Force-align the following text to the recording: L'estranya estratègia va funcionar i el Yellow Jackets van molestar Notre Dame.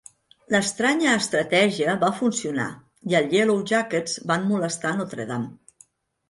L'estranya 0.53 1.11
estratègia 1.17 1.93
va 2.03 2.09
funcionar 2.21 2.65
i 3.13 3.19
el 3.21 3.29
Yellow 3.35 3.61
Jackets 3.73 4.17
van 4.33 4.49
molestar 4.55 4.95
Notre 5.03 5.29
Dame. 5.35 5.79